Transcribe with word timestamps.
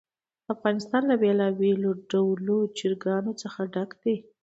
افغانستان 0.53 1.03
له 1.09 1.15
بېلابېلو 1.23 1.91
ډولو 2.11 2.57
چرګانو 2.77 3.31
څخه 3.41 3.59
ډک 3.73 3.89
دی. 4.01 4.15